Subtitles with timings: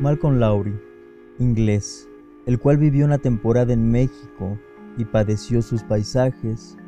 [0.00, 0.78] Malcolm Lowry,
[1.38, 2.08] inglés,
[2.46, 4.58] el cual vivió una temporada en México
[4.96, 6.78] y padeció sus paisajes,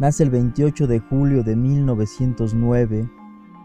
[0.00, 3.08] nace el 28 de julio de 1909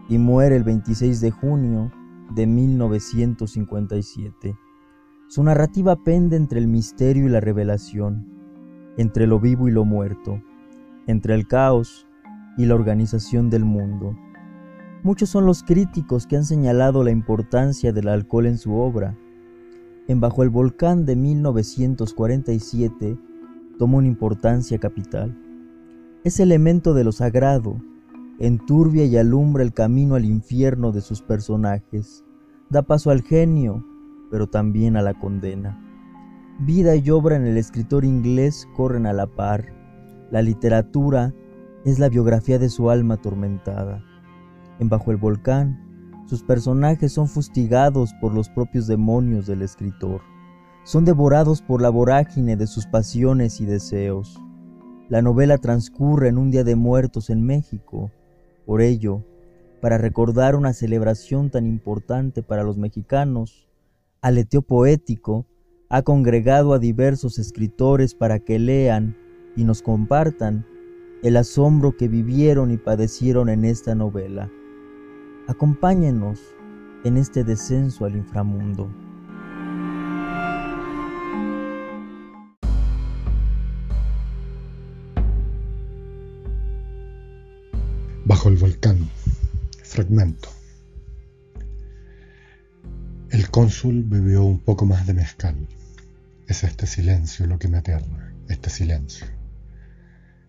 [0.08, 1.90] y muere el 26 de junio
[2.32, 4.56] de 1957.
[5.26, 8.28] Su narrativa pende entre el misterio y la revelación,
[8.98, 10.40] entre lo vivo y lo muerto,
[11.08, 12.06] entre el caos
[12.56, 14.16] y la organización del mundo.
[15.04, 19.18] Muchos son los críticos que han señalado la importancia del alcohol en su obra.
[20.06, 23.18] En Bajo el Volcán de 1947
[23.78, 25.36] toma una importancia capital.
[26.22, 27.82] Es elemento de lo sagrado,
[28.38, 32.24] enturbia y alumbra el camino al infierno de sus personajes,
[32.70, 33.84] da paso al genio,
[34.30, 35.80] pero también a la condena.
[36.60, 39.74] Vida y obra en el escritor inglés corren a la par.
[40.30, 41.34] La literatura
[41.84, 44.04] es la biografía de su alma atormentada.
[44.82, 45.78] En Bajo el Volcán,
[46.26, 50.22] sus personajes son fustigados por los propios demonios del escritor.
[50.82, 54.40] Son devorados por la vorágine de sus pasiones y deseos.
[55.08, 58.10] La novela transcurre en un día de muertos en México.
[58.66, 59.24] Por ello,
[59.80, 63.68] para recordar una celebración tan importante para los mexicanos,
[64.20, 65.46] Aleteo Poético
[65.90, 69.16] ha congregado a diversos escritores para que lean
[69.54, 70.66] y nos compartan
[71.22, 74.50] el asombro que vivieron y padecieron en esta novela.
[75.48, 76.38] Acompáñenos
[77.02, 78.88] en este descenso al inframundo.
[88.24, 89.10] Bajo el volcán.
[89.82, 90.48] Fragmento.
[93.30, 95.56] El cónsul bebió un poco más de mezcal.
[96.46, 99.26] Es este silencio lo que me aterra, este silencio.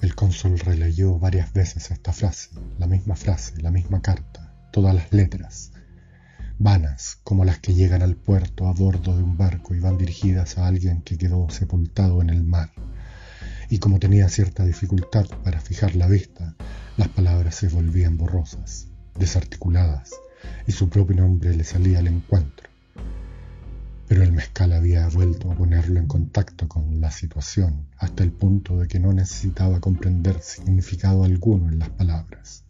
[0.01, 5.13] El cónsul releyó varias veces esta frase, la misma frase, la misma carta, todas las
[5.13, 5.71] letras,
[6.59, 10.57] vanas como las que llegan al puerto a bordo de un barco y van dirigidas
[10.57, 12.71] a alguien que quedó sepultado en el mar.
[13.69, 16.55] Y como tenía cierta dificultad para fijar la vista,
[16.97, 18.87] las palabras se volvían borrosas,
[19.17, 20.11] desarticuladas,
[20.67, 22.73] y su propio nombre le salía al encuentro
[24.13, 28.77] pero el mezcal había vuelto a ponerlo en contacto con la situación hasta el punto
[28.77, 32.62] de que no necesitaba comprender significado alguno en las palabras.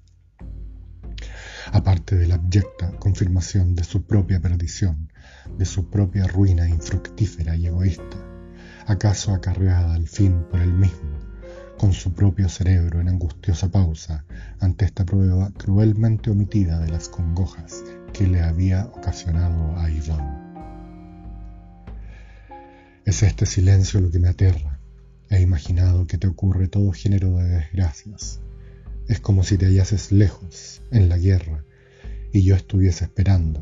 [1.72, 5.12] Aparte de la abyecta confirmación de su propia perdición,
[5.58, 8.18] de su propia ruina infructífera y egoísta,
[8.86, 11.10] acaso acarreada al fin por él mismo,
[11.78, 14.26] con su propio cerebro en angustiosa pausa
[14.60, 20.44] ante esta prueba cruelmente omitida de las congojas que le había ocasionado a Ivonne.
[23.06, 24.80] Es este silencio lo que me aterra.
[25.30, 28.40] He imaginado que te ocurre todo género de desgracias.
[29.08, 31.64] Es como si te hallases lejos, en la guerra,
[32.32, 33.62] y yo estuviese esperando,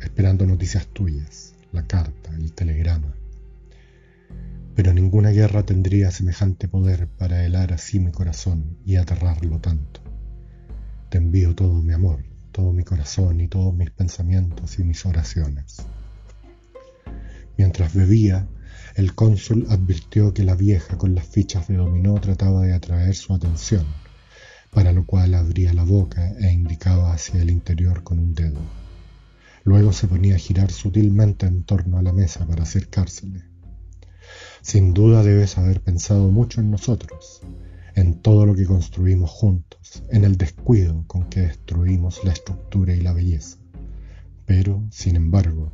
[0.00, 3.14] esperando noticias tuyas, la carta, el telegrama.
[4.74, 10.00] Pero ninguna guerra tendría semejante poder para helar así mi corazón y aterrarlo tanto.
[11.08, 15.78] Te envío todo mi amor, todo mi corazón y todos mis pensamientos y mis oraciones.
[17.56, 18.48] Mientras bebía,
[18.96, 23.34] el cónsul advirtió que la vieja con las fichas de dominó trataba de atraer su
[23.34, 23.86] atención,
[24.70, 28.60] para lo cual abría la boca e indicaba hacia el interior con un dedo.
[29.64, 33.44] Luego se ponía a girar sutilmente en torno a la mesa para acercársele.
[34.62, 37.42] Sin duda debes haber pensado mucho en nosotros,
[37.94, 43.00] en todo lo que construimos juntos, en el descuido con que destruimos la estructura y
[43.00, 43.58] la belleza.
[44.46, 45.72] Pero, sin embargo,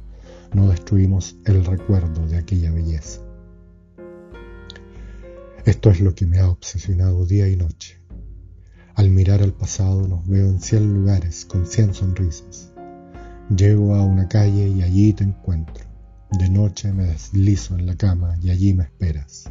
[0.53, 3.21] no destruimos el recuerdo de aquella belleza.
[5.65, 7.96] Esto es lo que me ha obsesionado día y noche.
[8.97, 12.73] Al mirar al pasado nos veo en cien lugares con cien sonrisas.
[13.55, 15.85] Llego a una calle y allí te encuentro.
[16.31, 19.51] De noche me deslizo en la cama y allí me esperas.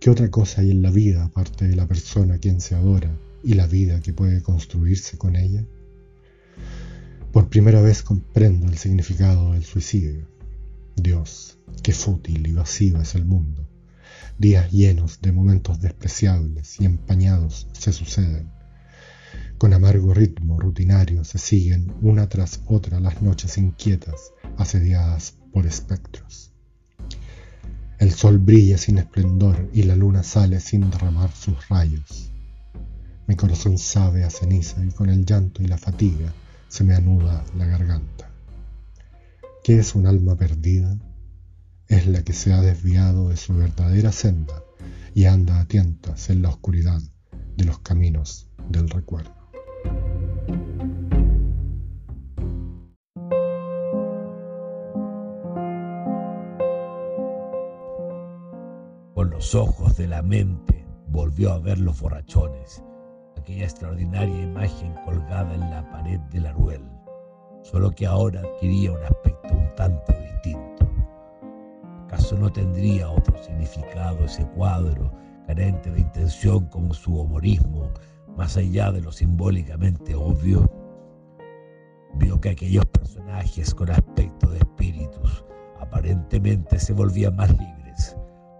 [0.00, 3.14] ¿Qué otra cosa hay en la vida aparte de la persona a quien se adora
[3.44, 5.62] y la vida que puede construirse con ella?
[7.32, 10.26] Por primera vez comprendo el significado del suicidio.
[10.96, 13.69] Dios, qué fútil y vacío es el mundo.
[14.40, 18.50] Días llenos de momentos despreciables y empañados se suceden.
[19.58, 26.54] Con amargo ritmo rutinario se siguen una tras otra las noches inquietas, asediadas por espectros.
[27.98, 32.32] El sol brilla sin esplendor y la luna sale sin derramar sus rayos.
[33.26, 36.32] Mi corazón sabe a ceniza y con el llanto y la fatiga
[36.66, 38.30] se me anuda la garganta.
[39.62, 40.96] ¿Qué es un alma perdida?
[41.90, 44.62] es la que se ha desviado de su verdadera senda
[45.12, 47.00] y anda a tientas en la oscuridad
[47.56, 49.34] de los caminos del recuerdo.
[59.14, 62.84] Con los ojos de la mente volvió a ver los borrachones,
[63.36, 66.82] aquella extraordinaria imagen colgada en la pared de la ruel,
[67.64, 70.69] solo que ahora adquiría un aspecto un tanto distinto.
[72.10, 75.12] ¿Acaso no tendría otro significado ese cuadro,
[75.46, 77.88] carente de intención como su humorismo,
[78.36, 80.68] más allá de lo simbólicamente obvio?
[82.14, 85.44] Vio que aquellos personajes con aspecto de espíritus
[85.78, 88.16] aparentemente se volvían más libres,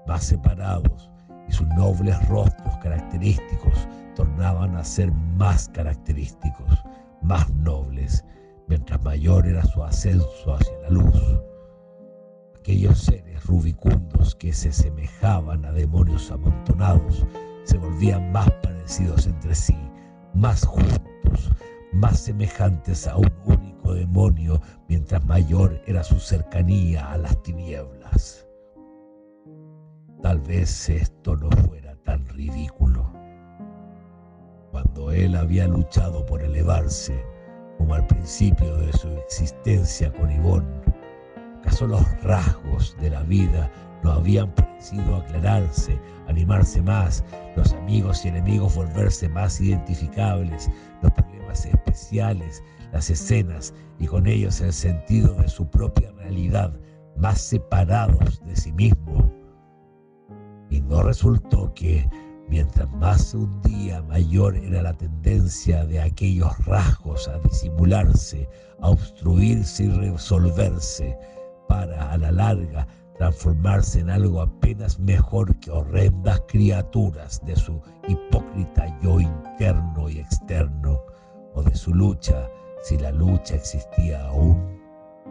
[0.07, 1.11] más separados,
[1.49, 6.85] y sus nobles rostros característicos tornaban a ser más característicos,
[7.21, 8.25] más nobles,
[8.69, 11.50] mientras mayor era su ascenso hacia la luz.
[12.61, 17.27] Aquellos seres rubicundos que se semejaban a demonios amontonados
[17.65, 19.79] se volvían más parecidos entre sí,
[20.35, 21.51] más juntos,
[21.95, 28.47] más semejantes a un único demonio, mientras mayor era su cercanía a las tinieblas.
[30.23, 33.11] Tal vez esto no fuera tan ridículo.
[34.71, 37.25] Cuando él había luchado por elevarse,
[37.79, 40.90] como al principio de su existencia con Ivonne,
[41.61, 43.71] ¿Acaso los rasgos de la vida.
[44.03, 47.23] No habían parecido aclararse, animarse más,
[47.55, 50.71] los amigos y enemigos volverse más identificables,
[51.03, 52.63] los problemas especiales,
[52.93, 56.73] las escenas y con ellos el sentido de su propia realidad
[57.19, 59.31] más separados de sí mismo?
[60.71, 62.09] Y no resultó que,
[62.49, 68.49] mientras más se hundía, mayor era la tendencia de aquellos rasgos a disimularse,
[68.81, 71.19] a obstruirse y resolverse,
[71.71, 72.85] para a la larga
[73.17, 81.01] transformarse en algo apenas mejor que horrendas criaturas de su hipócrita yo interno y externo,
[81.55, 82.51] o de su lucha,
[82.83, 84.81] si la lucha existía aún.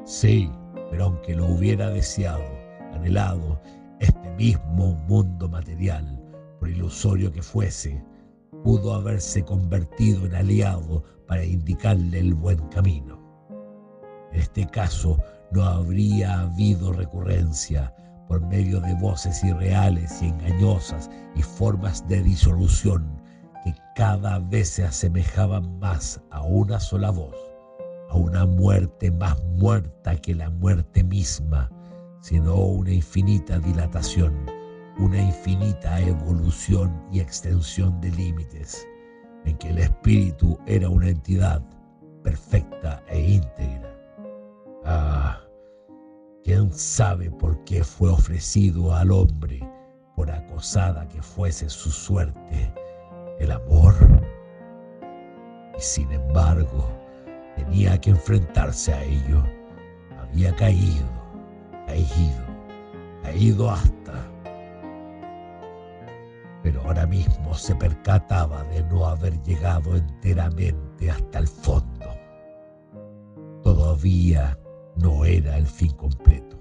[0.06, 0.50] Sí,
[0.90, 2.46] pero aunque lo hubiera deseado,
[2.94, 3.60] anhelado,
[4.00, 6.06] este mismo mundo material,
[6.58, 8.02] por ilusorio que fuese,
[8.64, 13.20] pudo haberse convertido en aliado para indicarle el buen camino.
[14.32, 15.18] En este caso,
[15.52, 17.94] no habría habido recurrencia
[18.28, 23.20] por medio de voces irreales y engañosas y formas de disolución
[23.64, 27.36] que cada vez se asemejaban más a una sola voz,
[28.10, 31.70] a una muerte más muerta que la muerte misma,
[32.22, 34.46] sino una infinita dilatación,
[35.00, 38.88] una infinita evolución y extensión de límites,
[39.46, 41.64] en que el espíritu era una entidad
[42.24, 43.89] perfecta e íntegra
[44.86, 45.42] Ah,
[46.44, 49.60] quién sabe por qué fue ofrecido al hombre,
[50.16, 52.74] por acosada que fuese su suerte,
[53.40, 53.96] el amor.
[55.78, 56.90] Y sin embargo,
[57.56, 59.44] tenía que enfrentarse a ello.
[60.18, 61.08] Había caído,
[61.86, 62.46] caído,
[63.24, 64.14] caído hasta.
[66.64, 72.06] Pero ahora mismo se percataba de no haber llegado enteramente hasta el fondo.
[73.64, 74.58] Todavía
[75.00, 76.58] no era el fin completo.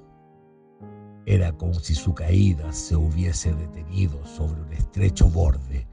[1.26, 5.86] Era como si su caída se hubiese detenido sobre un estrecho borde,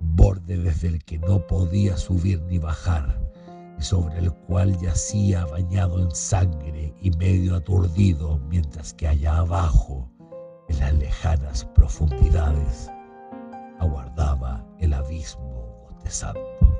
[0.00, 3.20] borde desde el que no podía subir ni bajar,
[3.78, 10.10] y sobre el cual yacía bañado en sangre y medio aturdido, mientras que allá abajo,
[10.68, 12.90] en las lejanas profundidades,
[13.78, 16.73] aguardaba el abismo botezando.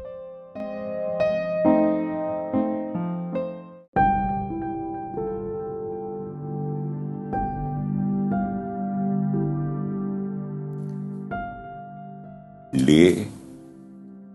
[12.85, 13.27] Lee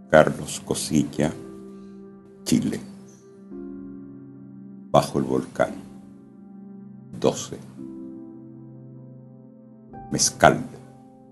[0.09, 1.31] Carlos Cosilla,
[2.43, 2.79] Chile.
[4.89, 5.75] Bajo el volcán.
[7.19, 7.59] 12.
[10.11, 10.63] Mezcal,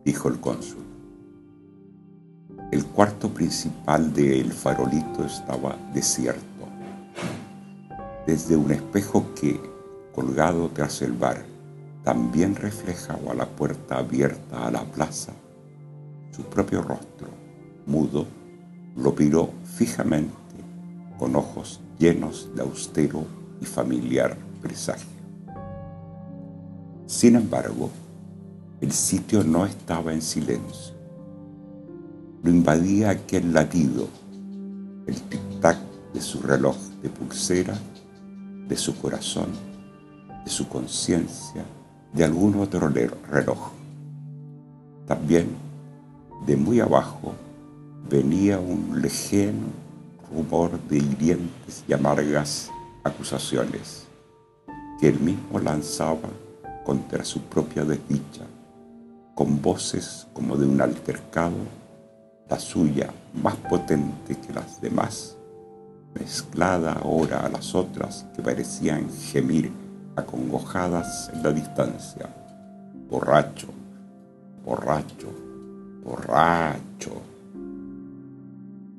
[0.05, 0.83] dijo el cónsul.
[2.71, 6.43] El cuarto principal del farolito estaba desierto.
[8.27, 9.59] Desde un espejo que,
[10.13, 11.43] colgado tras el bar,
[12.03, 15.33] también reflejaba la puerta abierta a la plaza,
[16.31, 17.27] su propio rostro,
[17.86, 18.27] mudo,
[18.96, 20.34] lo miró fijamente
[21.17, 23.25] con ojos llenos de austero
[23.62, 25.07] y familiar presagio.
[27.05, 27.89] Sin embargo,
[28.81, 30.93] el sitio no estaba en silencio.
[32.43, 34.07] Lo invadía aquel latido,
[35.07, 35.77] el tic-tac
[36.13, 37.77] de su reloj de pulsera,
[38.67, 39.48] de su corazón,
[40.43, 41.63] de su conciencia,
[42.13, 43.72] de algún otro reloj.
[45.07, 45.66] También
[46.46, 47.34] de muy abajo
[48.10, 49.67] venía un lejeno
[50.32, 52.70] rumor de hirientes y amargas
[53.03, 54.06] acusaciones
[55.00, 56.29] que él mismo lanzaba
[56.86, 58.44] contra su propia desdicha,
[59.36, 61.58] con voces como de un altercado,
[62.50, 65.36] la suya más potente que las demás,
[66.15, 69.72] mezclada ahora a las otras que parecían gemir
[70.15, 72.29] acongojadas en la distancia.
[73.10, 73.67] Borracho,
[74.65, 75.47] borracho,
[76.04, 77.22] borracho.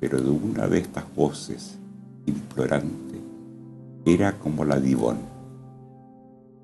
[0.01, 1.79] Pero de una de estas voces,
[2.27, 3.21] implorante,
[4.05, 4.97] era como la de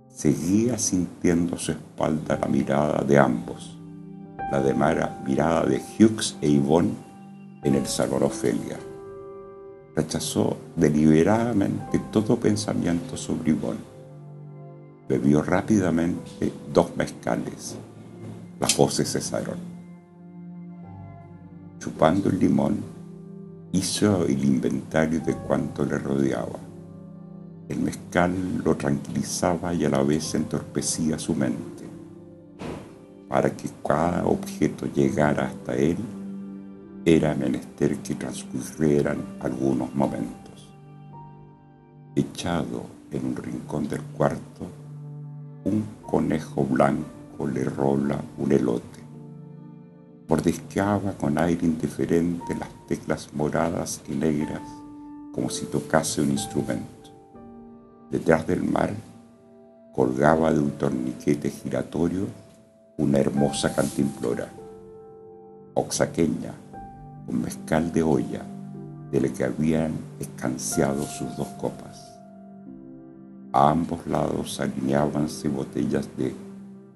[0.09, 3.77] Seguía sintiendo su espalda la mirada de ambos,
[4.53, 6.93] la de Mara, mirada de Hughes e Yvonne
[7.65, 8.79] en el salón Ofelia.
[9.97, 13.81] Rechazó deliberadamente todo pensamiento sobre Yvonne.
[15.09, 17.77] Bebió rápidamente dos mezcales.
[18.61, 19.74] Las voces cesaron.
[21.79, 22.77] Chupando el limón,
[23.73, 26.59] hizo el inventario de cuanto le rodeaba.
[27.69, 28.33] El mezcal
[28.65, 31.85] lo tranquilizaba y a la vez entorpecía su mente.
[33.29, 35.97] Para que cada objeto llegara hasta él,
[37.05, 40.71] era menester que transcurrieran algunos momentos.
[42.17, 44.67] Echado en un rincón del cuarto,
[45.65, 49.04] un conejo blanco le rola un elote.
[50.29, 54.63] Mordisqueaba con aire indiferente las teclas moradas y negras
[55.33, 57.11] como si tocase un instrumento.
[58.11, 58.91] Detrás del mar
[59.93, 62.27] colgaba de un torniquete giratorio
[62.97, 64.49] una hermosa cantimplora,
[65.75, 66.55] oxaqueña,
[67.27, 68.43] con mezcal de olla,
[69.11, 72.01] de la que habían escanciado sus dos copas.
[73.53, 76.35] A ambos lados alineábanse botellas de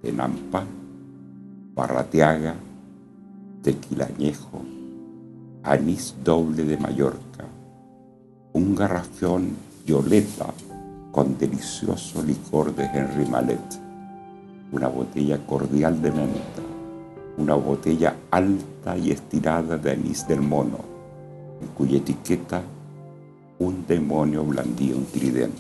[0.01, 0.65] tenampa,
[3.69, 4.63] barrateaga, tequilañejo,
[5.63, 7.45] anís doble de Mallorca,
[8.53, 9.51] un garrafón
[9.87, 10.53] violeta
[11.13, 13.81] con delicioso licor de Henry Mallet,
[14.73, 16.63] una botella cordial de menta,
[17.37, 20.79] una botella alta y estirada de anís del mono,
[21.61, 22.63] en cuya etiqueta
[23.59, 25.59] un demonio blandía un tridente.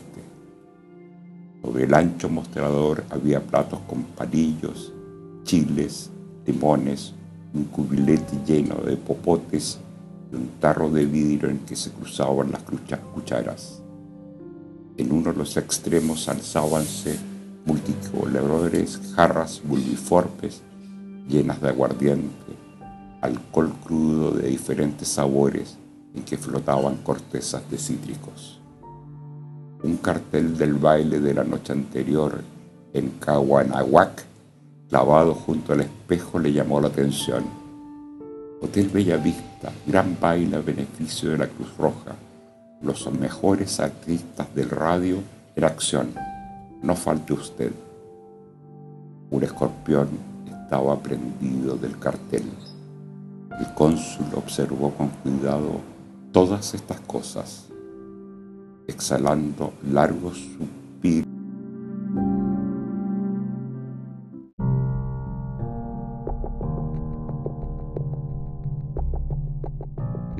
[1.62, 4.92] Sobre el ancho mostrador había platos con palillos,
[5.44, 6.10] chiles,
[6.46, 7.14] limones,
[7.54, 9.78] un cubilete lleno de popotes
[10.30, 12.62] y un tarro de vidrio en que se cruzaban las
[13.14, 13.82] cucharas.
[14.96, 17.18] En uno de los extremos alzábanse
[17.64, 20.62] multicolores jarras bulbiformes
[21.28, 22.52] llenas de aguardiente,
[23.20, 25.76] alcohol crudo de diferentes sabores
[26.14, 28.60] en que flotaban cortezas de cítricos.
[29.82, 32.42] Un cartel del baile de la noche anterior
[32.92, 34.24] en Caguanahuac,
[34.88, 37.44] clavado junto al espejo, le llamó la atención.
[38.60, 42.16] Hotel Bella Vista, gran baile beneficio de la Cruz Roja,
[42.82, 45.18] los mejores artistas del radio
[45.54, 46.14] en acción.
[46.82, 47.72] No falte usted.
[49.30, 50.08] Un escorpión
[50.46, 52.44] estaba prendido del cartel.
[53.58, 55.80] El cónsul observó con cuidado
[56.32, 57.66] todas estas cosas,
[58.86, 61.37] exhalando largos suspiros.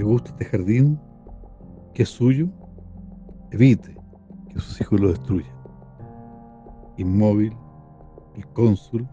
[0.09, 0.99] Gusta este jardín?
[1.99, 2.47] que es suyo,
[3.51, 3.93] evite
[4.49, 5.53] que sus hijos lo destruyan.
[6.97, 7.57] Inmóvil,
[8.37, 9.09] el cónsul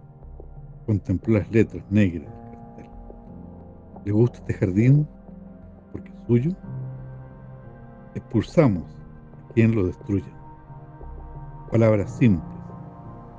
[0.86, 2.90] contempló las letras negras del cartel.
[4.06, 5.08] ¿Le gusta este jardín
[5.92, 6.52] porque es suyo?
[8.14, 8.84] Expulsamos
[9.50, 10.32] a quien lo destruya.
[11.72, 12.60] Palabras simples,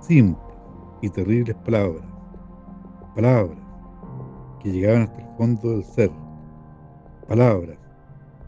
[0.00, 0.58] simples
[1.02, 2.04] y terribles palabras.
[3.14, 3.58] Palabras
[4.60, 6.25] que llegaban hasta el fondo del ser.
[7.28, 7.78] Palabras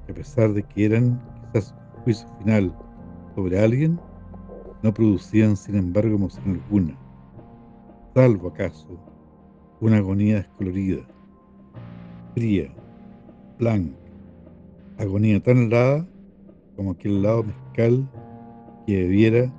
[0.08, 1.20] a pesar de que eran
[1.52, 2.74] quizás un juicio final
[3.34, 4.00] sobre alguien,
[4.82, 6.96] no producían sin embargo emoción alguna,
[8.14, 8.86] salvo acaso
[9.80, 11.02] una agonía descolorida,
[12.34, 12.72] fría,
[13.58, 13.96] blanca,
[14.98, 16.06] agonía tan helada
[16.76, 18.08] como aquel lado mezcal
[18.86, 19.52] que bebiera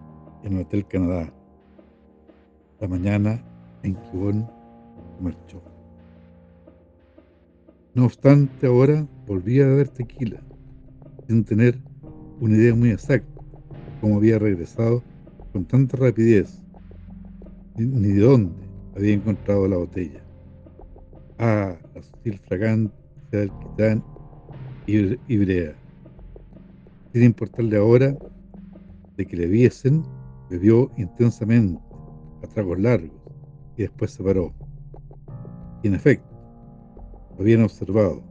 [0.43, 1.33] en el Hotel Canadá,
[2.79, 3.43] la mañana
[3.83, 4.49] en que Bon
[5.21, 5.68] marchó.
[7.95, 10.39] No obstante, ahora volvía a beber tequila,
[11.27, 11.75] sin tener
[12.39, 13.27] una idea muy exacta
[13.99, 15.03] cómo había regresado
[15.51, 16.61] con tanta rapidez,
[17.75, 18.53] ni de dónde
[18.95, 20.23] había encontrado la botella.
[21.39, 22.91] Ah, la sutil fragancia
[23.31, 24.03] del quitán
[24.85, 25.75] y brea.
[27.11, 28.15] Sin importarle ahora
[29.17, 30.03] de que le viesen,
[30.49, 31.81] bebió intensamente,
[32.43, 33.11] a tragos largos,
[33.77, 34.53] y después se paró.
[35.83, 36.28] Y en efecto,
[37.39, 38.21] habían observado,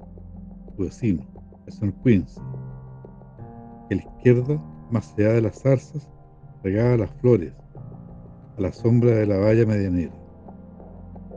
[0.77, 1.27] su vecino,
[1.67, 2.41] el señor Quincy.
[2.41, 6.11] A la izquierda, más allá de las zarzas,
[6.63, 7.55] regaba las flores,
[8.59, 10.13] a la sombra de la valla medianera.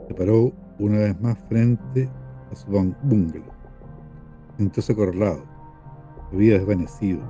[0.06, 2.10] Se paró una vez más frente
[2.50, 3.52] a su bungalow.
[4.58, 5.42] Sintióse acorralado.
[6.32, 7.20] Había desvanecido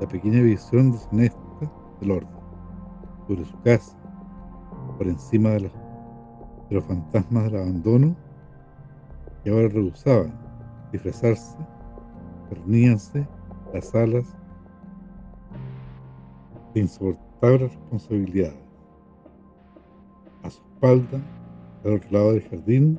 [0.00, 1.38] la pequeña visión deshonesta
[2.00, 2.28] del orden
[3.26, 3.96] sobre su casa,
[4.98, 5.70] por encima de
[6.68, 8.16] de los fantasmas del abandono
[9.50, 10.32] ahora rehusaban
[10.92, 11.56] disfrazarse,
[12.48, 13.26] cerníanse
[13.72, 14.24] las alas
[16.74, 18.58] de insoportables responsabilidades.
[20.42, 21.20] A su espalda,
[21.84, 22.98] al otro lado del jardín,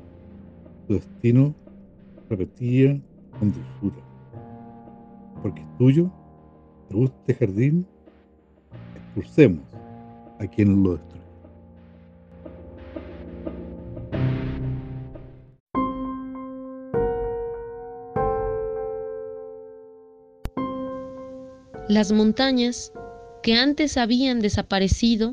[0.86, 1.54] su destino
[2.28, 3.00] repetía
[3.38, 4.02] con dulzura.
[5.42, 6.10] Porque es tuyo,
[6.88, 7.86] te gusta este jardín,
[8.96, 9.64] expulsemos
[10.40, 10.94] a quien lo
[21.98, 22.92] Las montañas,
[23.42, 25.32] que antes habían desaparecido,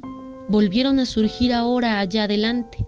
[0.49, 2.83] volvieron a surgir ahora allá adelante,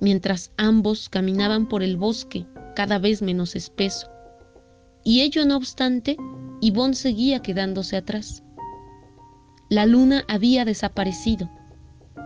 [0.00, 4.10] mientras ambos caminaban por el bosque cada vez menos espeso.
[5.04, 6.16] Y ello no obstante,
[6.62, 8.42] Yvonne seguía quedándose atrás.
[9.68, 11.50] La luna había desaparecido.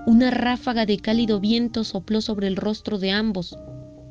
[0.06, 3.58] Una ráfaga de cálido viento sopló sobre el rostro de ambos,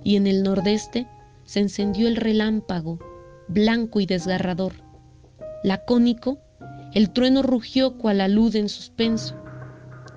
[0.04, 1.08] y en el nordeste
[1.46, 3.00] se encendió el relámpago,
[3.48, 4.74] blanco y desgarrador.
[5.64, 6.40] Lacónico,
[6.94, 9.36] el trueno rugió cual alud en suspenso.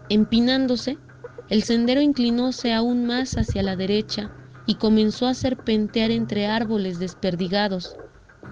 [0.09, 0.99] Empinándose,
[1.49, 4.31] el sendero inclinóse aún más hacia la derecha
[4.67, 7.97] y comenzó a serpentear entre árboles desperdigados,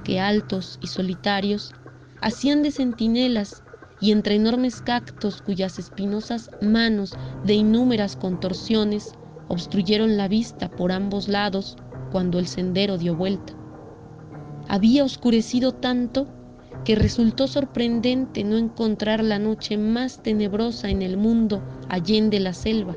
[0.04, 1.73] que altos y solitarios
[2.21, 3.62] hacían de centinelas
[4.00, 7.14] y entre enormes cactos cuyas espinosas manos
[7.45, 9.12] de inúmeras contorsiones
[9.49, 11.76] obstruyeron la vista por ambos lados
[12.11, 13.52] cuando el sendero dio vuelta.
[14.69, 16.26] Había oscurecido tanto
[16.85, 22.94] que resultó sorprendente no encontrar la noche más tenebrosa en el mundo allende la selva.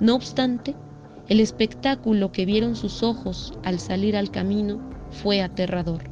[0.00, 0.74] No obstante,
[1.28, 6.02] el espectáculo que vieron sus ojos al salir al camino fue aterrador.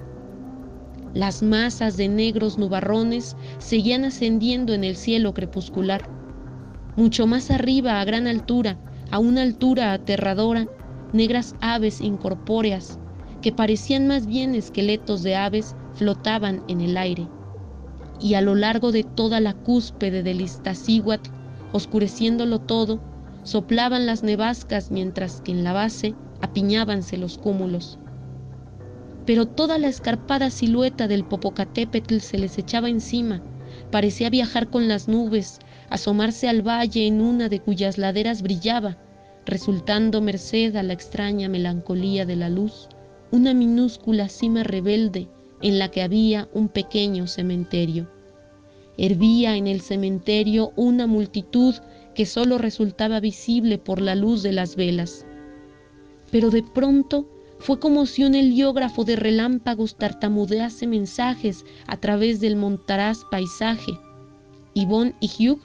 [1.15, 6.09] Las masas de negros nubarrones seguían ascendiendo en el cielo crepuscular.
[6.97, 8.79] Mucho más arriba, a gran altura,
[9.11, 10.69] a una altura aterradora,
[11.13, 12.99] negras aves incorpóreas,
[13.43, 17.29] que parecían más bien esqueletos de aves, flotaban en el aire.
[18.21, 21.31] Y a lo largo de toda la cúspide del Iztaccíhuatl,
[21.73, 23.01] oscureciéndolo todo,
[23.43, 27.99] soplaban las nevascas mientras que en la base apiñábanse los cúmulos.
[29.27, 33.43] Pero toda la escarpada silueta del Popocatépetl se les echaba encima,
[33.91, 35.59] parecía viajar con las nubes,
[35.91, 38.99] asomarse al valle en una de cuyas laderas brillaba,
[39.47, 42.89] resultando merced a la extraña melancolía de la luz,
[43.31, 45.29] una minúscula cima rebelde
[45.63, 48.09] en la que había un pequeño cementerio.
[48.99, 51.75] Hervía en el cementerio una multitud
[52.15, 55.25] que sólo resultaba visible por la luz de las velas.
[56.31, 57.27] Pero de pronto
[57.59, 63.93] fue como si un heliógrafo de relámpagos tartamudease mensajes a través del montaraz paisaje.
[64.75, 65.61] Yvonne y Hugh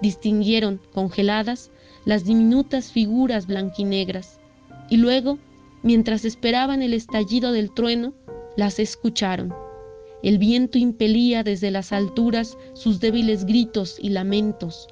[0.00, 1.70] distinguieron, congeladas,
[2.04, 4.40] las diminutas figuras blanquinegras,
[4.88, 5.38] y luego,
[5.82, 8.12] mientras esperaban el estallido del trueno,
[8.56, 9.52] las escucharon.
[10.22, 14.88] El viento impelía desde las alturas sus débiles gritos y lamentos.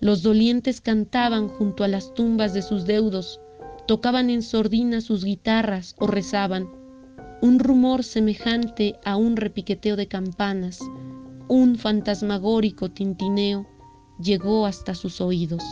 [0.00, 3.40] Los dolientes cantaban junto a las tumbas de sus deudos,
[3.86, 6.68] tocaban en sordina sus guitarras o rezaban.
[7.42, 10.80] Un rumor semejante a un repiqueteo de campanas,
[11.48, 13.66] un fantasmagórico tintineo,
[14.20, 15.62] llegó hasta sus oídos.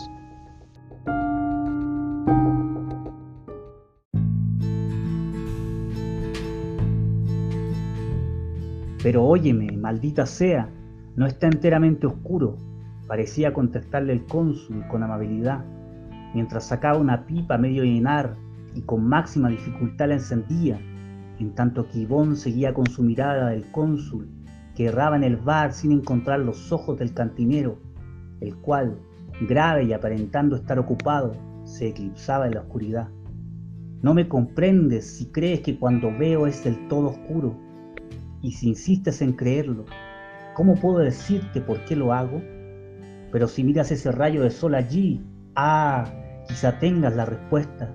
[9.03, 10.69] Pero óyeme, maldita sea,
[11.17, 12.59] no está enteramente oscuro,
[13.07, 15.65] parecía contestarle el cónsul con amabilidad,
[16.35, 18.37] mientras sacaba una pipa medio llenar
[18.75, 20.79] y con máxima dificultad la encendía,
[21.39, 24.29] en tanto que Ivón seguía con su mirada del cónsul,
[24.75, 27.79] que erraba en el bar sin encontrar los ojos del cantinero,
[28.41, 28.99] el cual,
[29.49, 31.33] grave y aparentando estar ocupado,
[31.65, 33.09] se eclipsaba en la oscuridad.
[34.03, 37.70] No me comprendes si crees que cuando veo es del todo oscuro,
[38.43, 39.85] y si insistes en creerlo,
[40.55, 42.41] ¿cómo puedo decirte por qué lo hago?
[43.33, 45.25] Pero si miras ese rayo de sol allí,
[45.57, 46.05] ah,
[46.49, 47.95] quizá tengas la respuesta.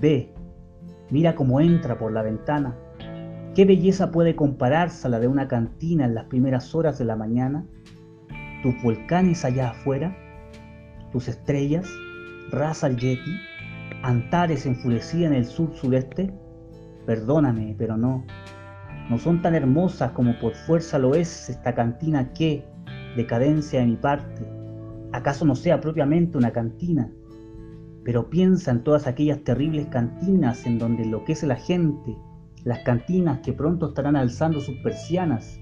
[0.00, 0.32] Ve,
[1.10, 2.76] mira cómo entra por la ventana.
[3.54, 7.16] ¿Qué belleza puede compararse a la de una cantina en las primeras horas de la
[7.16, 7.66] mañana?
[8.62, 10.16] Tus volcanes allá afuera,
[11.12, 11.86] tus estrellas,
[12.50, 13.36] Ras al Yeti,
[14.02, 16.32] Antares enfurecida en el sur-sureste.
[17.06, 18.24] Perdóname, pero no,
[19.12, 22.64] no son tan hermosas como por fuerza lo es esta cantina que,
[23.14, 24.42] decadencia de mi parte,
[25.12, 27.10] acaso no sea propiamente una cantina.
[28.04, 32.16] pero piensa en todas aquellas terribles cantinas en donde enloquece la gente,
[32.64, 35.60] las cantinas que pronto estarán alzando sus persianas,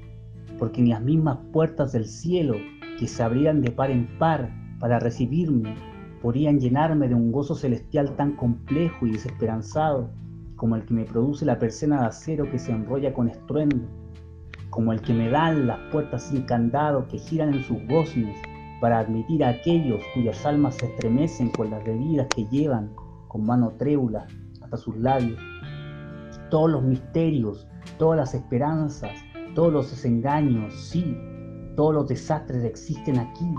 [0.57, 2.55] porque ni las mismas puertas del cielo
[3.01, 5.75] que se abrían de par en par para recibirme
[6.23, 10.09] podrían llenarme de un gozo celestial tan complejo y desesperanzado
[10.61, 13.89] como el que me produce la persiana de acero que se enrolla con estruendo,
[14.69, 18.37] como el que me dan las puertas sin candado que giran en sus goznes
[18.79, 22.95] para admitir a aquellos cuyas almas se estremecen con las bebidas que llevan
[23.29, 24.27] con mano trémula
[24.61, 25.41] hasta sus labios.
[26.51, 27.67] Todos los misterios,
[27.99, 29.13] todas las esperanzas,
[29.55, 31.17] todos los desengaños, sí,
[31.75, 33.51] todos los desastres existen aquí,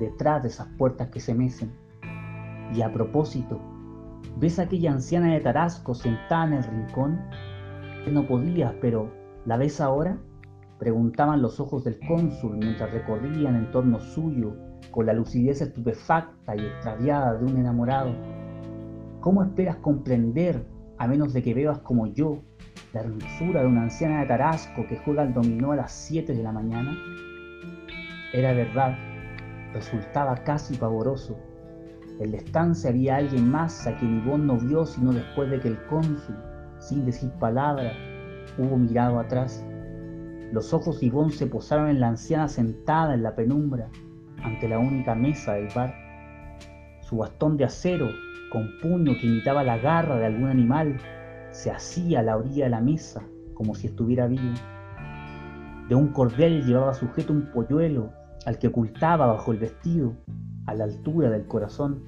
[0.00, 1.72] detrás de esas puertas que se mecen.
[2.74, 3.60] Y a propósito,
[4.36, 7.20] ¿ves a aquella anciana de Tarasco sentada en el rincón?
[8.04, 9.12] Que no podías, pero
[9.46, 10.18] ¿la ves ahora?
[10.78, 14.56] Preguntaban los ojos del cónsul mientras recorrían en torno suyo
[14.90, 18.12] con la lucidez estupefacta y extraviada de un enamorado.
[19.20, 20.66] ¿Cómo esperas comprender,
[20.98, 22.42] a menos de que bebas como yo,
[22.92, 26.42] la hermosura de una anciana de Tarasco que juega al dominó a las 7 de
[26.42, 26.98] la mañana?
[28.32, 28.98] Era verdad,
[29.72, 31.38] resultaba casi pavoroso.
[32.20, 35.68] En la estancia había alguien más a quien Ivonne no vio sino después de que
[35.68, 36.36] el cónsul,
[36.78, 37.92] sin decir palabra,
[38.58, 39.64] hubo mirado atrás.
[40.52, 43.88] Los ojos de Ivonne se posaron en la anciana sentada en la penumbra,
[44.42, 45.94] ante la única mesa del bar.
[47.00, 48.08] Su bastón de acero,
[48.50, 50.98] con puño que imitaba la garra de algún animal,
[51.50, 53.22] se hacía a la orilla de la mesa
[53.54, 54.54] como si estuviera vivo.
[55.88, 58.12] De un cordel llevaba sujeto un polluelo
[58.46, 60.14] al que ocultaba bajo el vestido,
[60.66, 62.02] a la altura del corazón.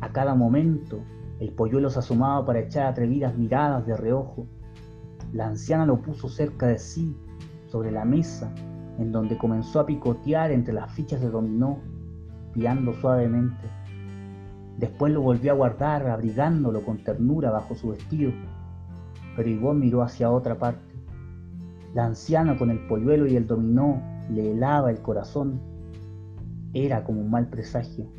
[0.00, 1.00] A cada momento
[1.40, 4.46] el polluelo se asomaba para echar atrevidas miradas de reojo.
[5.32, 7.16] La anciana lo puso cerca de sí,
[7.66, 8.52] sobre la mesa,
[8.98, 11.78] en donde comenzó a picotear entre las fichas de dominó,
[12.52, 13.68] piando suavemente.
[14.76, 18.32] Después lo volvió a guardar, abrigándolo con ternura bajo su vestido.
[19.36, 20.94] Pero Ivonne miró hacia otra parte.
[21.94, 25.60] La anciana con el polluelo y el dominó le helaba el corazón.
[26.72, 28.10] Era como un mal presagio.